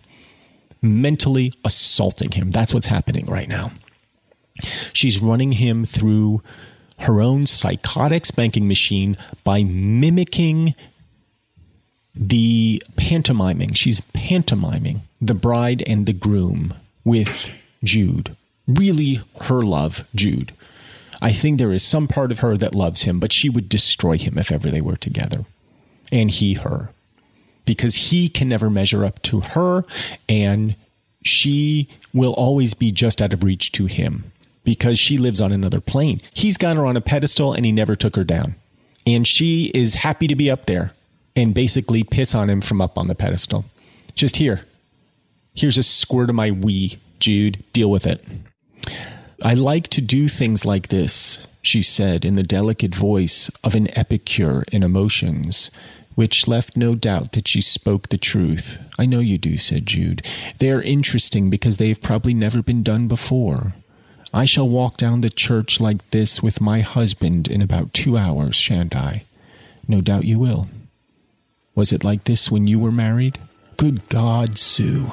[0.82, 2.50] mentally assaulting him.
[2.50, 3.72] That's what's happening right now.
[4.92, 6.42] She's running him through
[7.00, 10.74] her own psychotic spanking machine by mimicking
[12.14, 13.74] the pantomiming.
[13.74, 16.74] She's pantomiming the bride and the groom
[17.04, 17.48] with
[17.84, 18.34] Jude.
[18.66, 20.52] Really, her love, Jude.
[21.20, 24.18] I think there is some part of her that loves him, but she would destroy
[24.18, 25.44] him if ever they were together.
[26.12, 26.90] And he her.
[27.64, 29.84] Because he can never measure up to her,
[30.28, 30.74] and
[31.22, 34.32] she will always be just out of reach to him
[34.64, 36.20] because she lives on another plane.
[36.32, 38.54] He's got her on a pedestal and he never took her down.
[39.06, 40.92] And she is happy to be up there
[41.34, 43.64] and basically piss on him from up on the pedestal.
[44.14, 44.62] Just here.
[45.54, 47.64] Here's a squirt of my wee, Jude.
[47.72, 48.22] Deal with it.
[49.42, 53.86] I like to do things like this, she said in the delicate voice of an
[53.96, 55.70] epicure in emotions,
[56.16, 58.78] which left no doubt that she spoke the truth.
[58.98, 60.26] I know you do, said Jude.
[60.58, 63.74] They are interesting because they have probably never been done before.
[64.34, 68.56] I shall walk down the church like this with my husband in about two hours,
[68.56, 69.22] shan't I?
[69.86, 70.68] No doubt you will.
[71.76, 73.38] Was it like this when you were married?
[73.76, 75.12] Good God, Sue.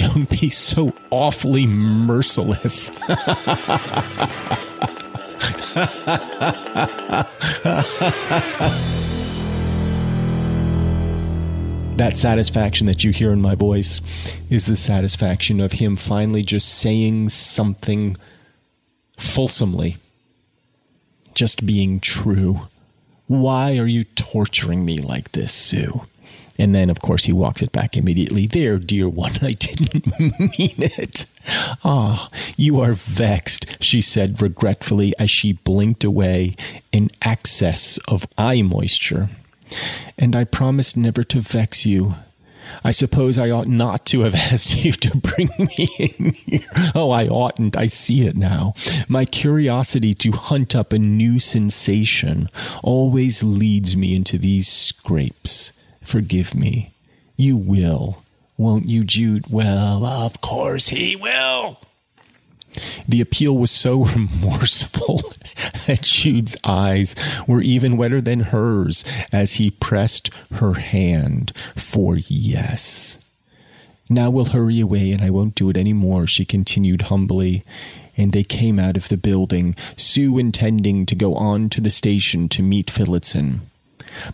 [0.00, 2.88] Don't be so awfully merciless.
[11.98, 14.00] that satisfaction that you hear in my voice
[14.48, 18.16] is the satisfaction of him finally just saying something
[19.18, 19.98] fulsomely,
[21.34, 22.62] just being true.
[23.26, 26.06] Why are you torturing me like this, Sue?
[26.60, 28.46] And then, of course, he walks it back immediately.
[28.46, 31.24] There, dear one, I didn't mean it.
[31.82, 36.56] Ah, oh, you are vexed, she said regretfully as she blinked away
[36.92, 39.30] in excess of eye moisture.
[40.18, 42.16] And I promised never to vex you.
[42.84, 46.92] I suppose I ought not to have asked you to bring me in here.
[46.94, 47.74] Oh, I oughtn't.
[47.74, 48.74] I see it now.
[49.08, 52.50] My curiosity to hunt up a new sensation
[52.82, 55.72] always leads me into these scrapes.
[56.10, 56.92] Forgive me.
[57.36, 58.24] You will,
[58.58, 59.44] won't you, Jude?
[59.48, 61.78] Well, of course he will.
[63.06, 65.22] The appeal was so remorseful
[65.86, 67.14] that Jude's eyes
[67.46, 73.16] were even wetter than hers as he pressed her hand for yes.
[74.08, 77.62] Now we'll hurry away and I won't do it any more, she continued humbly.
[78.16, 82.48] And they came out of the building, Sue intending to go on to the station
[82.48, 83.60] to meet Phillotson.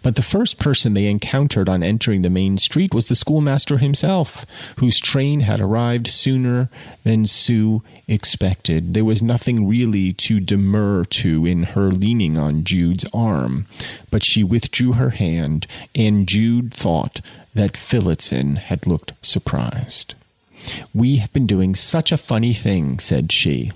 [0.02, 4.46] But the first person they encountered on entering the main street was the schoolmaster himself,
[4.76, 6.68] whose train had arrived sooner
[7.04, 8.94] than Sue expected.
[8.94, 13.66] There was nothing really to demur to in her leaning on Jude's arm,
[14.10, 17.20] but she withdrew her hand, and Jude thought
[17.54, 20.14] that Phillotson had looked surprised.
[20.92, 23.72] We have been doing such a funny thing, said she,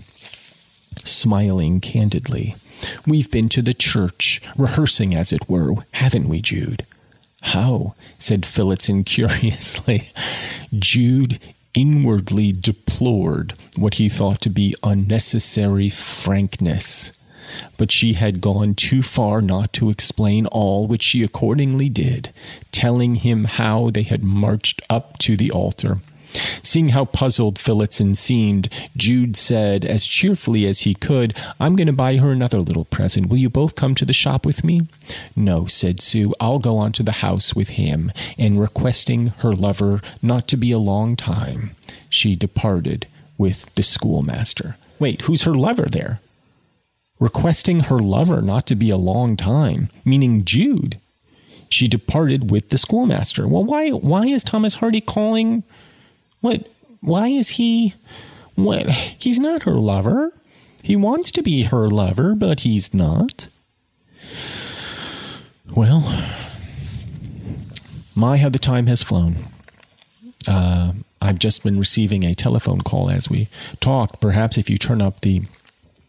[1.04, 2.56] smiling candidly.
[3.06, 6.86] We've been to the church, rehearsing, as it were, haven't we, Jude?
[7.42, 7.94] How?
[8.18, 10.10] said Phillotson curiously.
[10.78, 11.38] Jude
[11.74, 17.12] inwardly deplored what he thought to be unnecessary frankness.
[17.76, 22.32] But she had gone too far not to explain all, which she accordingly did,
[22.70, 25.98] telling him how they had marched up to the altar
[26.62, 31.92] Seeing how puzzled Phillotson seemed, Jude said, as cheerfully as he could, I'm going to
[31.92, 33.28] buy her another little present.
[33.28, 34.82] Will you both come to the shop with me?
[35.34, 36.32] No, said Sue.
[36.40, 38.12] I'll go on to the house with him.
[38.38, 41.76] And requesting her lover not to be a long time,
[42.08, 43.06] she departed
[43.38, 44.76] with the schoolmaster.
[44.98, 46.20] Wait, who's her lover there?
[47.18, 51.00] Requesting her lover not to be a long time, meaning Jude.
[51.68, 53.46] She departed with the schoolmaster.
[53.46, 55.62] Well, why why is Thomas Hardy calling
[56.40, 56.68] what?
[57.00, 57.94] Why is he?
[58.54, 58.90] What?
[58.90, 60.32] He's not her lover.
[60.82, 63.48] He wants to be her lover, but he's not.
[65.74, 66.00] Well,
[68.14, 69.36] my, how the time has flown.
[70.46, 73.48] Uh, I've just been receiving a telephone call as we
[73.80, 74.20] talked.
[74.20, 75.42] Perhaps if you turn up the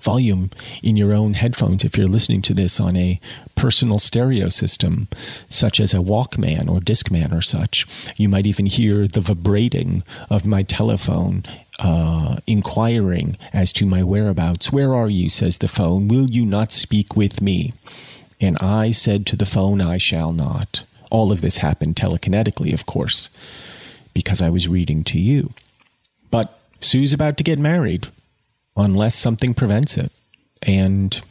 [0.01, 0.49] volume
[0.81, 3.19] in your own headphones if you're listening to this on a
[3.55, 5.07] personal stereo system,
[5.49, 7.85] such as a Walkman or Discman or such.
[8.17, 11.43] You might even hear the vibrating of my telephone
[11.79, 14.71] uh, inquiring as to my whereabouts.
[14.71, 15.29] Where are you?
[15.29, 16.07] says the phone.
[16.07, 17.73] Will you not speak with me?
[18.39, 20.83] And I said to the phone, I shall not.
[21.09, 23.29] All of this happened telekinetically, of course,
[24.13, 25.53] because I was reading to you.
[26.31, 28.07] But Sue's about to get married
[28.81, 30.11] unless something prevents it.
[30.61, 31.21] And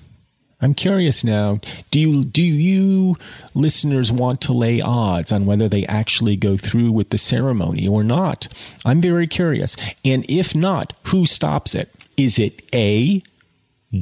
[0.62, 1.60] I'm curious now.
[1.90, 3.16] Do you do you
[3.54, 8.04] listeners want to lay odds on whether they actually go through with the ceremony or
[8.04, 8.48] not?
[8.84, 9.76] I'm very curious.
[10.04, 11.90] And if not, who stops it?
[12.16, 13.22] Is it A,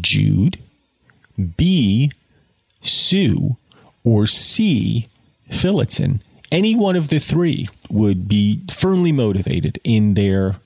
[0.00, 0.58] Jude,
[1.56, 2.10] B,
[2.80, 3.56] Sue,
[4.02, 5.06] or C,
[5.50, 6.22] Phillotson?
[6.50, 10.56] Any one of the three would be firmly motivated in their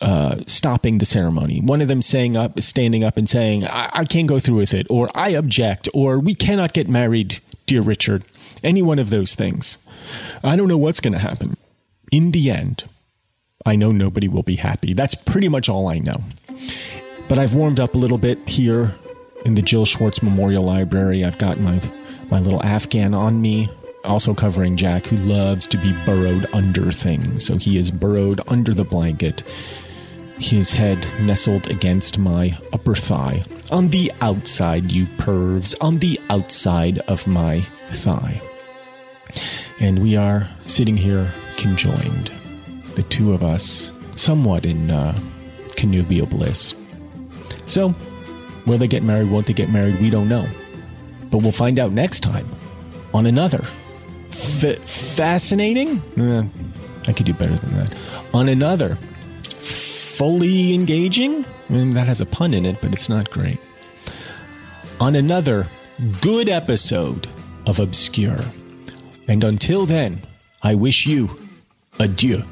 [0.00, 1.60] uh, stopping the ceremony.
[1.60, 4.74] One of them saying up, standing up and saying, I-, I can't go through with
[4.74, 8.24] it," or "I object," or "We cannot get married, dear Richard."
[8.62, 9.78] Any one of those things.
[10.44, 11.56] I don't know what's going to happen.
[12.12, 12.84] In the end,
[13.64, 14.92] I know nobody will be happy.
[14.92, 16.22] That's pretty much all I know.
[17.28, 18.94] But I've warmed up a little bit here
[19.44, 21.24] in the Jill Schwartz Memorial Library.
[21.24, 21.80] I've got my
[22.30, 23.68] my little Afghan on me,
[24.04, 27.44] also covering Jack, who loves to be burrowed under things.
[27.44, 29.42] So he is burrowed under the blanket
[30.40, 33.44] his head nestled against my upper thigh.
[33.70, 37.60] On the outside, you pervs, on the outside of my
[37.92, 38.40] thigh.
[39.78, 42.32] And we are sitting here conjoined,
[42.94, 45.16] the two of us, somewhat in uh,
[45.76, 46.74] connubial bliss.
[47.66, 47.94] So,
[48.66, 49.30] will they get married?
[49.30, 50.00] Won't they get married?
[50.00, 50.48] We don't know.
[51.30, 52.46] But we'll find out next time
[53.14, 53.62] on another
[54.30, 56.02] f- fascinating.
[56.16, 56.44] Eh,
[57.08, 57.96] I could do better than that.
[58.34, 58.98] On another
[60.20, 61.46] fully engaging.
[61.70, 63.58] I mean, that has a pun in it, but it's not great.
[65.00, 65.66] On another
[66.20, 67.26] good episode
[67.66, 68.36] of Obscure.
[69.28, 70.20] And until then,
[70.62, 71.30] I wish you
[71.98, 72.42] adieu.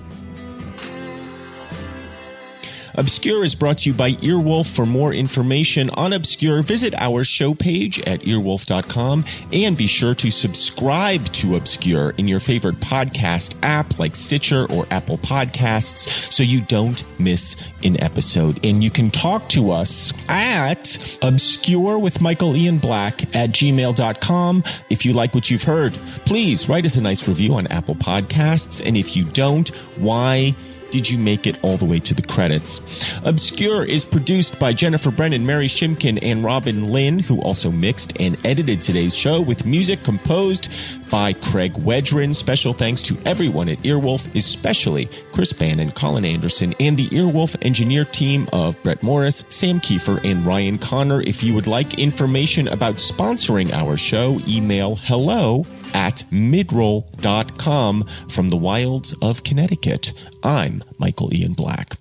[2.98, 4.66] Obscure is brought to you by Earwolf.
[4.66, 10.32] For more information on Obscure, visit our show page at earwolf.com and be sure to
[10.32, 16.60] subscribe to Obscure in your favorite podcast app like Stitcher or Apple Podcasts so you
[16.60, 18.64] don't miss an episode.
[18.64, 24.64] And you can talk to us at obscure with Michael Ian Black at gmail.com.
[24.90, 25.92] If you like what you've heard,
[26.26, 28.84] please write us a nice review on Apple Podcasts.
[28.84, 29.68] And if you don't,
[29.98, 30.56] why?
[30.90, 32.80] Did you make it all the way to the credits?
[33.24, 38.38] Obscure is produced by Jennifer Brennan, Mary Shimkin, and Robin Lynn, who also mixed and
[38.44, 40.68] edited today's show with music composed
[41.10, 42.34] by Craig Wedren.
[42.34, 48.04] Special thanks to everyone at Earwolf, especially Chris Bannon, Colin Anderson, and the Earwolf engineer
[48.04, 51.22] team of Brett Morris, Sam Kiefer, and Ryan Connor.
[51.22, 55.64] If you would like information about sponsoring our show, email hello
[55.94, 60.12] at midroll.com from the wilds of Connecticut.
[60.42, 61.96] I'm Michael Ian Black.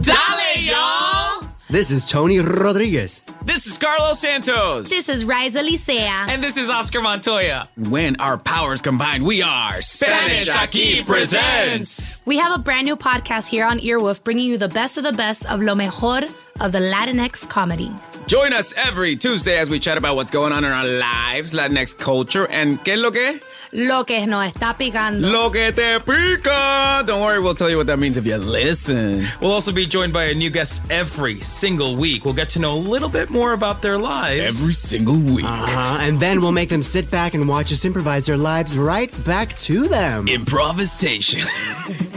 [0.00, 1.46] Dale, y'all!
[1.68, 3.22] This is Tony Rodriguez.
[3.44, 4.90] This is Carlos Santos.
[4.90, 6.28] This is Riza Licea.
[6.28, 7.68] And this is Oscar Montoya.
[7.88, 12.22] When our powers combine, we are Spanish Aquí Presents.
[12.26, 15.12] We have a brand new podcast here on Earwolf bringing you the best of the
[15.12, 16.22] best of lo mejor
[16.60, 17.90] of the Latinx comedy.
[18.26, 21.98] Join us every Tuesday as we chat about what's going on in our lives, Latinx
[21.98, 23.40] culture, and ¿qué es lo que?
[23.72, 25.30] Lo que nos está picando.
[25.30, 27.04] Lo que te pica.
[27.06, 29.26] Don't worry, we'll tell you what that means if you listen.
[29.40, 32.24] We'll also be joined by a new guest every single week.
[32.24, 34.60] We'll get to know a little bit more about their lives.
[34.60, 35.44] Every single week.
[35.44, 35.98] Uh-huh.
[36.00, 39.58] And then we'll make them sit back and watch us improvise their lives right back
[39.60, 40.28] to them.
[40.28, 41.40] Improvisation.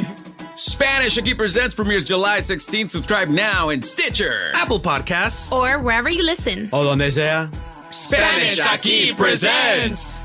[0.55, 2.89] Spanish Aquí Presents premieres July 16th.
[2.89, 6.69] Subscribe now in Stitcher, Apple Podcasts, or wherever you listen.
[6.71, 7.49] O donde sea.
[7.91, 10.24] Spanish Aquí Presents.